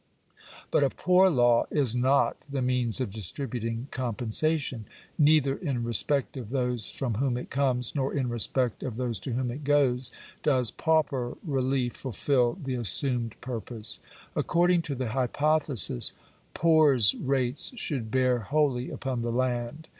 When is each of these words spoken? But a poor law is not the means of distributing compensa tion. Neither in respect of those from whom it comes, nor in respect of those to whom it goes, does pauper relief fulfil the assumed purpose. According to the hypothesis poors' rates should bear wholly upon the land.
But 0.71 0.83
a 0.83 0.89
poor 0.89 1.29
law 1.29 1.67
is 1.69 1.95
not 1.95 2.35
the 2.51 2.63
means 2.63 2.99
of 2.99 3.11
distributing 3.11 3.87
compensa 3.91 4.57
tion. 4.59 4.85
Neither 5.19 5.55
in 5.57 5.83
respect 5.83 6.35
of 6.37 6.49
those 6.49 6.89
from 6.89 7.13
whom 7.21 7.37
it 7.37 7.51
comes, 7.51 7.93
nor 7.93 8.11
in 8.11 8.27
respect 8.27 8.81
of 8.81 8.97
those 8.97 9.19
to 9.19 9.33
whom 9.33 9.51
it 9.51 9.63
goes, 9.63 10.11
does 10.41 10.71
pauper 10.71 11.37
relief 11.45 11.93
fulfil 11.93 12.57
the 12.59 12.73
assumed 12.73 13.39
purpose. 13.41 13.99
According 14.35 14.81
to 14.89 14.95
the 14.95 15.09
hypothesis 15.09 16.13
poors' 16.55 17.13
rates 17.13 17.71
should 17.79 18.09
bear 18.09 18.39
wholly 18.39 18.89
upon 18.89 19.21
the 19.21 19.31
land. 19.31 19.87